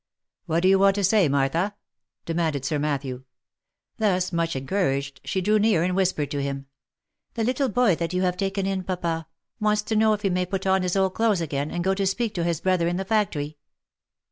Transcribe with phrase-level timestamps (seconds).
[0.47, 1.75] "What do you want to say, Martha?"
[2.25, 3.23] demanded Sir Matthew.
[3.99, 6.65] Thus much encouraged, she drew near and whispered to him,"
[7.35, 9.27] The little boy that you have taken in, papa,
[9.59, 12.07] wants to know if he may put on his old clothes again, and go to
[12.07, 13.59] speak to his brother in the factory?"